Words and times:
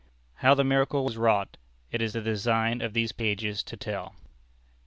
How 0.37 0.55
the 0.55 0.63
miracle 0.63 1.05
was 1.05 1.15
wrought, 1.15 1.57
it 1.91 2.01
is 2.01 2.13
the 2.13 2.21
design 2.21 2.81
of 2.81 2.93
these 2.93 3.11
pages 3.11 3.61
to 3.61 3.77
tell. 3.77 4.15